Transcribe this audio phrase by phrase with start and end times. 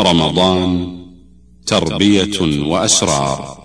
[0.00, 0.96] رمضان
[1.66, 3.58] تربية وأسرار.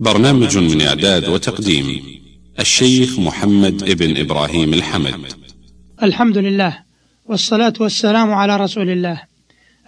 [0.00, 2.02] برنامج من إعداد وتقديم
[2.60, 5.32] الشيخ محمد ابن إبراهيم الحمد.
[6.02, 6.78] الحمد لله
[7.26, 9.22] والصلاة والسلام على رسول الله.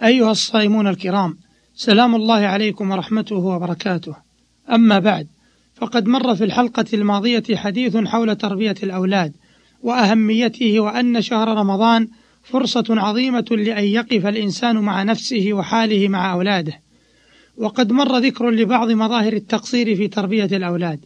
[0.03, 1.37] أيها الصائمون الكرام
[1.75, 4.15] سلام الله عليكم ورحمته وبركاته.
[4.71, 5.27] أما بعد
[5.75, 9.33] فقد مر في الحلقة الماضية حديث حول تربية الأولاد
[9.83, 12.07] وأهميته وأن شهر رمضان
[12.47, 16.81] فرصة عظيمة لأن يقف الإنسان مع نفسه وحاله مع أولاده.
[17.57, 20.99] وقد مر ذكر لبعض مظاهر التقصير في تربية الأولاد.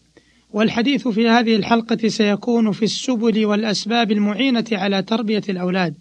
[0.53, 5.93] والحديث في هذه الحلقة سيكون في السبل والأسباب المعينة على تربية الأولاد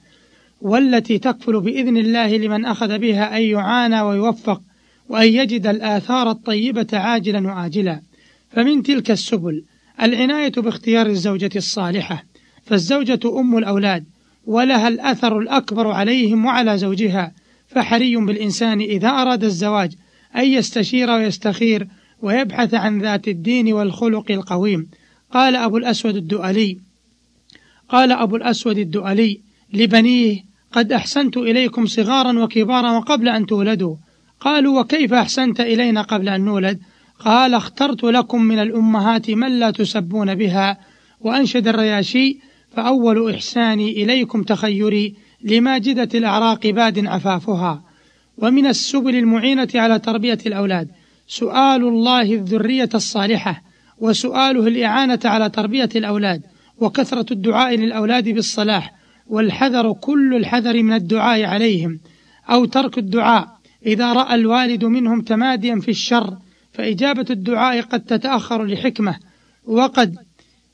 [0.60, 4.62] والتي تكفل بإذن الله لمن أخذ بها أن يعانى ويوفق
[5.08, 8.00] وأن يجد الآثار الطيبة عاجلا وآجلا.
[8.50, 9.64] فمن تلك السبل
[10.02, 12.24] العناية باختيار الزوجة الصالحة.
[12.64, 14.04] فالزوجة أم الأولاد
[14.46, 17.32] ولها الأثر الأكبر عليهم وعلى زوجها
[17.68, 19.92] فحري بالإنسان إذا أراد الزواج
[20.36, 21.88] أن يستشير ويستخير
[22.22, 24.88] ويبحث عن ذات الدين والخلق القويم.
[25.32, 26.78] قال أبو الأسود الدؤلي
[27.88, 29.40] قال أبو الأسود الدؤلي
[29.72, 33.96] لبنيه قد أحسنت إليكم صغارا وكبارا وقبل أن تولدوا.
[34.40, 36.80] قالوا وكيف أحسنت إلينا قبل أن نولد؟
[37.18, 40.78] قال اخترت لكم من الأمهات من لا تسبون بها
[41.20, 42.38] وأنشد الرياشي
[42.70, 47.82] فأول إحساني إليكم تخيري لماجدة الأعراق باد عفافها
[48.38, 50.88] ومن السبل المعينة على تربية الأولاد
[51.26, 53.62] سؤال الله الذرية الصالحة
[53.98, 56.42] وسؤاله الإعانة على تربية الأولاد
[56.78, 58.94] وكثرة الدعاء للأولاد بالصلاح
[59.26, 62.00] والحذر كل الحذر من الدعاء عليهم
[62.50, 66.36] أو ترك الدعاء إذا رأى الوالد منهم تماديا في الشر
[66.72, 69.16] فإجابة الدعاء قد تتأخر لحكمة
[69.66, 70.16] وقد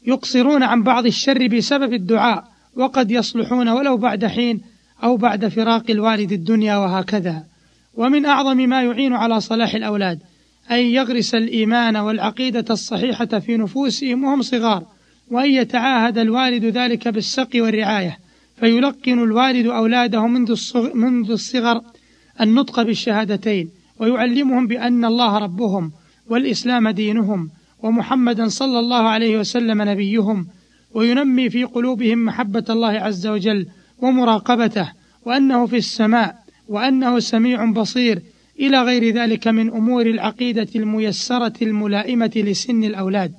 [0.06, 2.44] يقصرون عن بعض الشر بسبب الدعاء
[2.76, 4.60] وقد يصلحون ولو بعد حين
[5.02, 7.44] أو بعد فراق الوالد الدنيا وهكذا.
[7.94, 10.18] ومن أعظم ما يعين على صلاح الأولاد
[10.70, 14.86] أن يغرس الإيمان والعقيدة الصحيحة في نفوسهم وهم صغار
[15.30, 18.18] وأن يتعاهد الوالد ذلك بالسقي والرعاية.
[18.60, 20.26] فيلقن الوالد أولاده
[20.94, 21.82] منذ الصغر
[22.40, 25.92] النطق بالشهادتين ويعلمهم بأن الله ربهم
[26.28, 27.50] والإسلام دينهم.
[27.82, 30.46] ومحمدا صلى الله عليه وسلم نبيهم
[30.94, 33.66] وينمي في قلوبهم محبة الله عز وجل
[33.98, 34.92] ومراقبته
[35.24, 36.36] وأنه في السماء
[36.68, 38.22] وأنه سميع بصير
[38.60, 43.32] إلى غير ذلك من أمور العقيدة الميسرة الملائمة لسن الأولاد.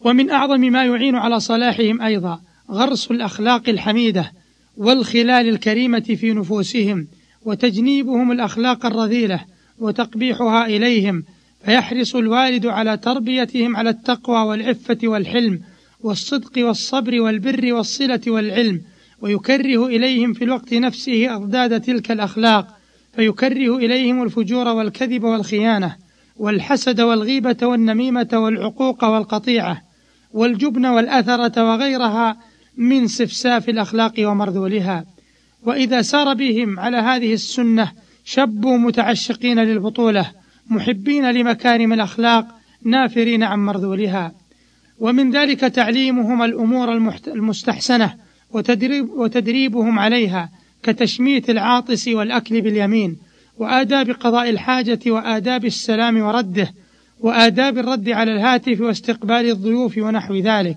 [0.00, 4.32] ومن أعظم ما يعين على صلاحهم أيضا غرس الأخلاق الحميدة
[4.76, 7.06] والخلال الكريمة في نفوسهم
[7.44, 9.44] وتجنيبهم الأخلاق الرذيلة
[9.78, 11.24] وتقبيحها إليهم
[11.68, 15.60] فيحرص الوالد على تربيتهم على التقوى والعفة والحلم
[16.00, 18.80] والصدق والصبر والبر والصلة والعلم
[19.20, 22.78] ويكره إليهم في الوقت نفسه أضداد تلك الأخلاق
[23.16, 25.96] فيكره إليهم الفجور والكذب والخيانة
[26.36, 29.82] والحسد والغيبة والنميمة والعقوق والقطيعة
[30.32, 32.36] والجبن والأثرة وغيرها
[32.76, 35.04] من سفساف الأخلاق ومرذولها.
[35.62, 37.92] وإذا سار بهم على هذه السنة
[38.24, 40.37] شبوا متعشقين للبطولة
[40.70, 42.46] محبين لمكارم الأخلاق
[42.84, 44.32] نافرين عن مرذولها.
[45.00, 46.92] ومن ذلك تعليمهم الأمور
[47.26, 48.14] المستحسنة
[48.50, 50.50] وتدريب وتدريبهم عليها
[50.82, 53.16] كتشميت العاطس والأكل باليمين
[53.58, 56.74] وآداب قضاء الحاجة وآداب السلام ورده
[57.20, 60.76] وآداب الرد على الهاتف واستقبال الضيوف ونحو ذلك.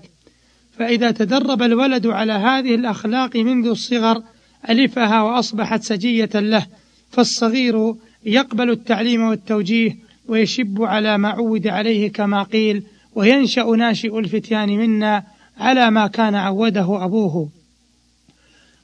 [0.78, 4.22] فإذا تدرب الولد على هذه الأخلاق منذ الصغر
[4.68, 6.66] ألفها وأصبحت سجية له
[7.10, 7.94] فالصغير
[8.24, 9.96] يقبل التعليم والتوجيه
[10.28, 12.82] ويشب على ما عود عليه كما قيل
[13.14, 15.22] وينشأ ناشئ الفتيان منا
[15.58, 17.48] على ما كان عوده أبوه.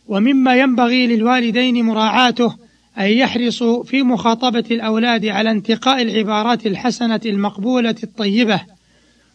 [0.09, 2.54] ومما ينبغي للوالدين مراعاته
[2.98, 8.60] أن يحرصوا في مخاطبة الأولاد على انتقاء العبارات الحسنة المقبولة الطيبة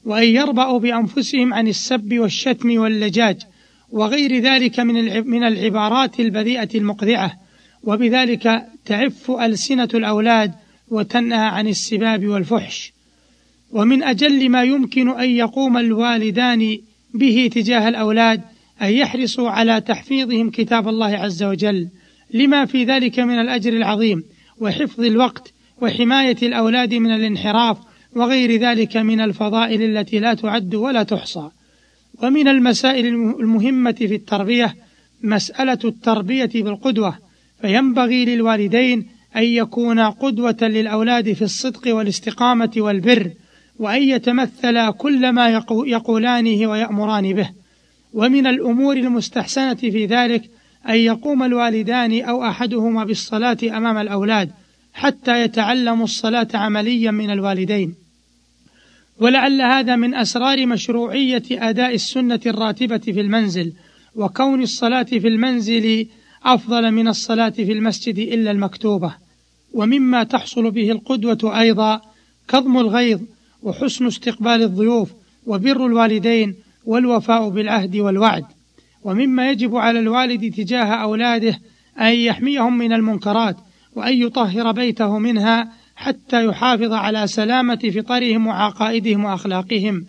[0.06, 3.42] وأن يربأوا بأنفسهم عن السب والشتم واللجاج
[3.92, 4.80] وغير ذلك
[5.26, 7.43] من العبارات البذيئة المقذعة.
[7.84, 10.52] وبذلك تعف ألسنة الأولاد
[10.88, 12.94] وتنأى عن السباب والفحش.
[13.72, 16.78] ومن أجل ما يمكن أن يقوم الوالدان
[17.14, 18.42] به تجاه الأولاد
[18.82, 21.88] أن يحرصوا على تحفيظهم كتاب الله عز وجل
[22.34, 24.24] لما في ذلك من الأجر العظيم
[24.60, 27.78] وحفظ الوقت وحماية الأولاد من الانحراف
[28.16, 31.50] وغير ذلك من الفضائل التي لا تعد ولا تحصى.
[32.24, 33.06] ومن المسائل
[33.40, 34.76] المهمة في التربية
[35.24, 37.18] مسألة التربية بالقدوة.
[37.64, 43.32] فينبغي للوالدين أن يكونا قدوة للأولاد في الصدق والاستقامة والبر
[43.80, 47.50] وأن يتمثلا كل ما يقولانه ويأمران به.
[48.14, 50.50] ومن الأمور المستحسنة في ذلك
[50.90, 54.52] أن يقوم الوالدان أو أحدهما بالصلاة أمام الأولاد
[54.94, 57.96] حتى يتعلموا الصلاة عمليا من الوالدين.
[59.20, 63.74] ولعل هذا من أسرار مشروعية أداء السنة الراتبة في المنزل
[64.16, 66.08] وكون الصلاة في المنزل
[66.46, 69.16] أفضل من الصلاة في المسجد إلا المكتوبة
[69.74, 72.02] ومما تحصل به القدوة أيضا
[72.48, 73.22] كظم الغيظ
[73.64, 75.12] وحسن استقبال الضيوف
[75.46, 76.56] وبر الوالدين
[76.86, 78.46] والوفاء بالعهد والوعد.
[79.04, 81.60] ومما يجب على الوالد تجاه أولاده
[82.00, 83.58] أن يحميهم من المنكرات
[83.96, 90.06] وأن يطهر بيته منها حتى يحافظ على سلامة فطرهم وعقائدهم وأخلاقهم.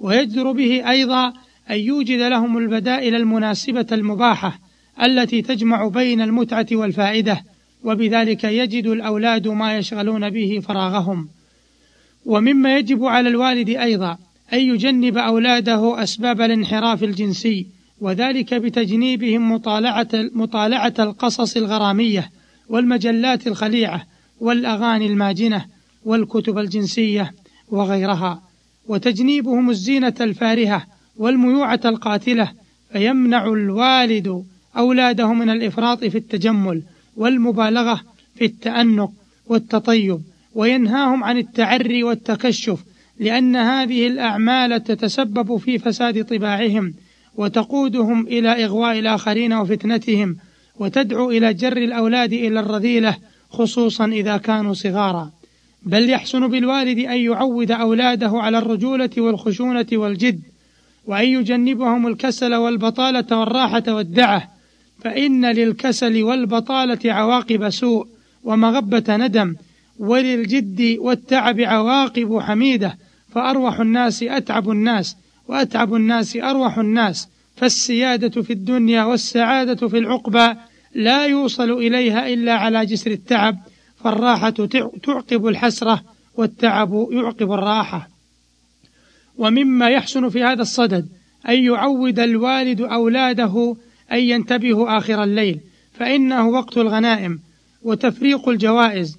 [0.00, 1.32] ويجدر به أيضا
[1.70, 4.65] أن يوجد لهم البدائل المناسبة المباحة
[5.02, 7.44] التي تجمع بين المتعة والفائدة
[7.84, 11.28] وبذلك يجد الأولاد ما يشغلون به فراغهم.
[12.26, 14.18] ومما يجب على الوالد أيضا
[14.52, 17.66] أن يجنب أولاده أسباب الانحراف الجنسي
[18.00, 22.30] وذلك بتجنيبهم مطالعة, مطالعة القصص الغرامية
[22.68, 24.06] والمجلات الخليعة
[24.40, 25.64] والأغاني الماجنة
[26.04, 27.34] والكتب الجنسية
[27.68, 28.42] وغيرها.
[28.88, 32.52] وتجنيبهم الزينة الفارهة والميوعة القاتلة
[32.92, 34.44] فيمنع الوالد
[34.78, 36.82] أولاده من الإفراط في التجمل
[37.16, 38.00] والمبالغة
[38.34, 39.12] في التأنق
[39.46, 40.20] والتطيب
[40.54, 42.84] وينهاهم عن التعري والتكشف
[43.20, 46.94] لأن هذه الأعمال تتسبب في فساد طباعهم
[47.36, 50.36] وتقودهم إلى إغواء الآخرين وفتنتهم
[50.78, 53.16] وتدعو إلى جر الأولاد إلى الرذيلة
[53.50, 55.30] خصوصا إذا كانوا صغارا.
[55.82, 60.40] بل يحسن بالوالد أن يعود أولاده على الرجولة والخشونة والجد
[61.06, 64.55] وأن يجنبهم الكسل والبطالة والراحة والدعة.
[65.00, 68.06] فإن للكسل والبطالة عواقب سوء
[68.44, 69.56] ومغبة ندم
[69.98, 72.98] وللجد والتعب عواقب حميدة
[73.34, 75.16] فأروح الناس أتعب الناس
[75.48, 80.54] وأتعب الناس أروح الناس فالسيادة في الدنيا والسعادة في العقبى
[80.94, 83.58] لا يوصل إليها إلا على جسر التعب
[84.04, 84.50] فالراحة
[85.02, 86.02] تعقب الحسرة
[86.34, 88.08] والتعب يعقب الراحة.
[89.38, 91.08] ومما يحسن في هذا الصدد
[91.48, 93.76] أن يعود الوالد أولاده
[94.12, 95.60] أن ينتبهوا آخر الليل
[95.92, 97.40] فإنه وقت الغنائم
[97.82, 99.18] وتفريق الجوائز.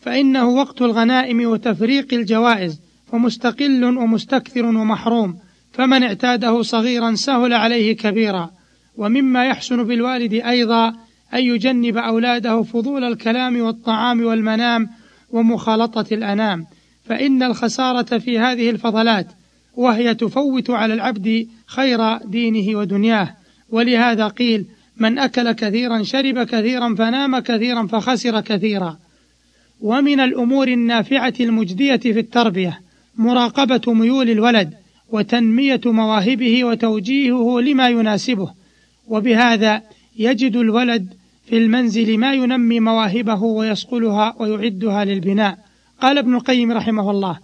[0.00, 2.80] فإنه وقت الغنائم وتفريق الجوائز
[3.12, 5.38] فمستقل ومستكثر ومحروم
[5.72, 8.50] فمن اعتاده صغيرا سهل عليه كبيرا.
[8.96, 10.88] ومما يحسن بالوالد أيضا
[11.34, 14.88] أن يجنب أولاده فضول الكلام والطعام والمنام
[15.30, 16.66] ومخالطة الأنام.
[17.04, 19.26] فإن الخسارة في هذه الفضلات
[19.74, 23.41] وهي تفوت على العبد خير دينه ودنياه.
[23.72, 24.64] ولهذا قيل
[24.96, 28.98] من أكل كثيرا شرب كثيرا فنام كثيرا فخسر كثيرا.
[29.80, 32.80] ومن الأمور النافعة المجدية في التربية
[33.16, 34.74] مراقبة ميول الولد
[35.10, 38.52] وتنمية مواهبه وتوجيهه لما يناسبه
[39.08, 39.82] وبهذا
[40.18, 41.14] يجد الولد
[41.46, 45.58] في المنزل ما ينمي مواهبه ويصقلها ويعدها للبناء.
[46.00, 47.38] قال ابن القيم رحمه الله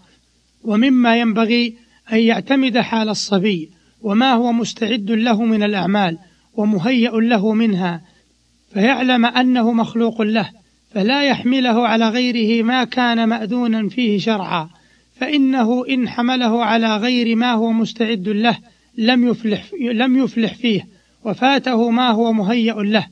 [0.65, 1.75] ومما ينبغي
[2.13, 6.19] أن يعتمد حال الصبي وما هو مستعد له من الأعمال
[6.55, 8.01] ومهيأ له منها
[8.73, 10.51] فيعلم أنه مخلوق له
[10.95, 14.69] فلا يحمله على غيره ما كان مأذونا فيه شرعا
[15.21, 18.59] فإنه إن حمله على غير ما هو مستعد له
[18.99, 20.87] لم يفلح لم يفلح فيه
[21.25, 23.07] وفاته ما هو مهيأ له.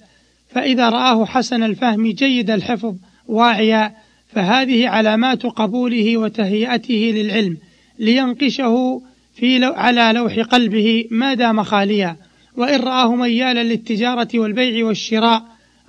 [0.50, 2.94] فإذا رآه حسن الفهم جيد الحفظ
[3.28, 3.94] واعيا
[4.28, 7.56] فهذه علامات قبوله وتهيئته للعلم
[7.98, 9.02] لينقشه
[9.36, 12.16] في لو على لوح قلبه ما دام خاليا
[12.56, 15.42] وإن رآه ميالا للتجارة والبيع والشراء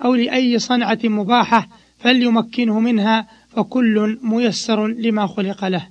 [0.04, 3.26] أو لأي صنعة مباحة فليمكنه منها
[3.56, 5.86] فكل ميسر لما خلق له.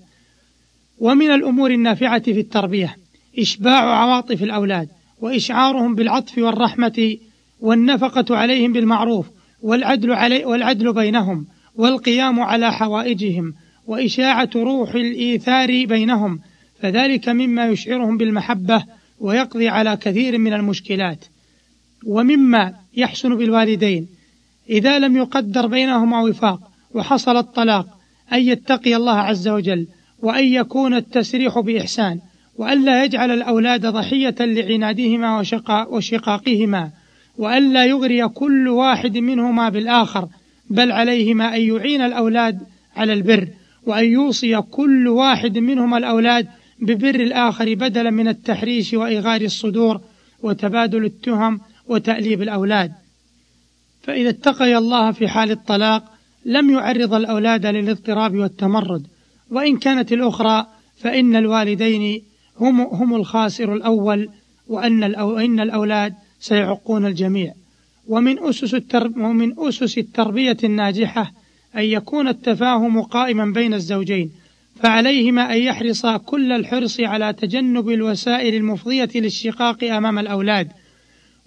[0.99, 2.95] ومن الأمور النافعة في التربية
[3.39, 4.89] إشباع عواطف الأولاد
[5.21, 7.17] وإشعارهم بالعطف والرحمة
[7.59, 9.25] والنفقة عليهم بالمعروف
[9.61, 13.53] والعدل, علي والعدل بينهم والقيام على حوائجهم
[13.87, 16.39] وإشاعة روح الإيثار بينهم
[16.81, 18.83] فذلك مما يشعرهم بالمحبة
[19.19, 21.25] ويقضي على كثير من المشكلات
[22.05, 24.07] ومما يحسن بالوالدين.
[24.69, 26.59] إذا لم يقدر بينهما وفاق
[26.93, 27.87] وحصل الطلاق
[28.33, 29.87] أن يتقي الله عز وجل
[30.19, 32.19] وأن يكون التسريح بإحسان
[32.57, 35.43] وألا يجعل الأولاد ضحية لعنادهما
[35.89, 36.91] وشقاقهما
[37.37, 40.27] وألا يغري كل واحد منهما بالآخر
[40.69, 42.59] بل عليهما أن يعين الأولاد
[42.95, 43.47] على البر
[43.85, 46.47] وأن يوصي كل واحد منهما الأولاد
[46.79, 50.01] ببر الآخر بدلا من التحريش وإغار الصدور
[50.43, 52.91] وتبادل التهم وتأليب الأولاد.
[54.01, 56.03] فإذا اتقي الله في حال الطلاق
[56.45, 59.07] لم يعرض الأولاد للاضطراب والتمرد
[59.51, 60.67] وإن كانت الأخرى
[60.97, 62.21] فإن الوالدين
[62.59, 64.29] هم هم الخاسر الأول
[64.67, 67.53] وأن إن الأولاد سيعقون الجميع.
[68.07, 71.31] ومن أسس, الترب ومن أسس التربية الناجحة
[71.75, 74.31] أن يكون التفاهم قائما بين الزوجين.
[74.83, 80.67] فعليهما أن يحرصا كل الحرص على تجنب الوسائل المفضية للشقاق أمام الأولاد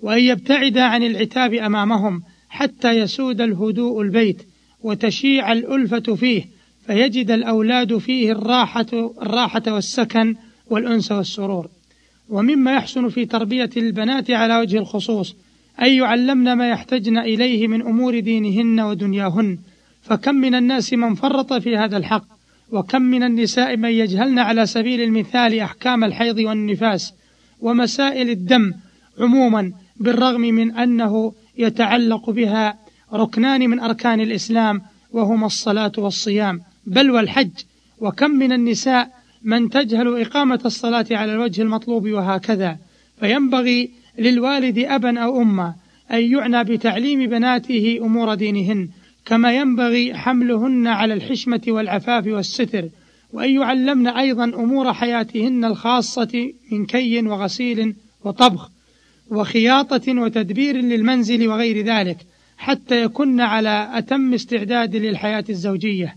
[0.01, 4.43] وأن يبتعدا عن العتاب أمامهم حتى يسود الهدوء البيت
[4.83, 6.45] وتشيع الألفة فيه
[6.87, 8.87] فيجد الأولاد فيه الراحة,
[9.23, 10.35] الراحة والسكن
[10.71, 11.69] والأنس والسرور.
[12.29, 15.37] ومما يحسن في تربية البنات على وجه الخصوص
[15.83, 19.59] أن يعلمن ما يحتجن إليه من أمور دينهن ودنياهن.
[20.03, 22.40] فكم من الناس من فرط في هذا الحق
[22.73, 27.15] وكم من النساء من يجهلن على سبيل المثال أحكام الحيض والنفاس
[27.61, 28.73] ومسائل الدم
[29.19, 32.79] عموما بالرغم من أنه يتعلق بها
[33.13, 36.61] ركنان من أركان الإسلام وهما الصلاة والصيام.
[36.87, 37.51] بل والحج
[37.99, 39.11] وكم من النساء
[39.43, 42.79] من تجهل إقامة الصلاة على الوجه المطلوب وهكذا.
[43.21, 45.75] فينبغي للوالد أبا أو أما
[46.13, 48.89] أن يعنى بتعليم بناته أمور دينهن
[49.31, 52.89] كما ينبغي حملهن على الحشمة والعفاف والستر
[53.33, 57.95] وأن يعلمن أيضا أمور حياتهن الخاصة من كي وغسيل
[58.25, 58.71] وطبخ
[59.31, 62.17] وخياطة وتدبير للمنزل وغير ذلك
[62.59, 66.17] حتى يكن على أتم استعداد للحياة الزوجية.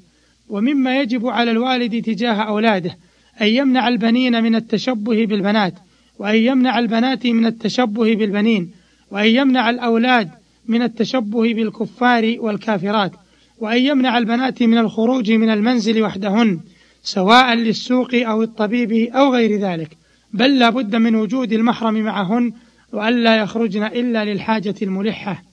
[0.50, 2.98] ومما يجب على الوالد تجاه أولاده
[3.42, 5.74] أن يمنع البنين من التشبه بالبنات
[6.20, 8.72] وأن يمنع البنات من التشبه بالبنين
[9.12, 10.30] وأن يمنع الأولاد
[10.68, 13.12] من التشبه بالكفار والكافرات
[13.58, 16.60] وأن يمنع البنات من الخروج من المنزل وحدهن
[17.04, 19.98] سواء للسوق أو الطبيب أو غير ذلك
[20.34, 22.54] بل لا بد من وجود المحرم معهن
[22.94, 25.44] وألا يخرجن إلا للحاجة الملحة.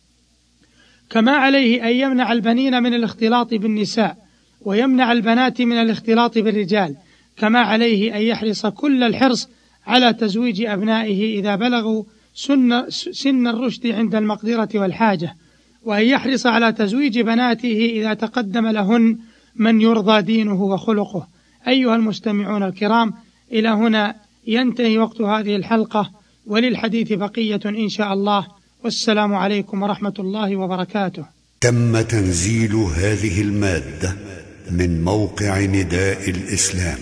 [1.11, 4.17] كما عليه أن يمنع البنين من الاختلاط بالنساء
[4.61, 6.97] ويمنع البنات من الاختلاط بالرجال
[7.37, 9.49] كما عليه أن يحرص كل الحرص
[9.87, 15.35] على تزويج أبنائه إذا بلغوا سن, سن الرشد عند المقدرة والحاجة
[15.83, 19.19] وأن يحرص على تزويج بناته إذا تقدم لهن
[19.57, 21.29] من يرضى دينه وخلقه.
[21.69, 23.15] أيها المستمعون الكرام
[23.53, 24.15] إلى هنا
[24.47, 26.11] ينتهي وقت هذه الحلقة
[26.47, 28.47] وللحديث بقية إن شاء الله.
[28.85, 31.25] والسلام عليكم ورحمة الله وبركاته.
[31.61, 34.17] تم تنزيل هذه المادة
[34.71, 36.99] من موقع نداء الإسلام